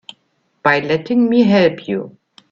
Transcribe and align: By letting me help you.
By 0.63 0.79
letting 0.79 1.29
me 1.29 1.43
help 1.43 1.87
you. 1.87 2.17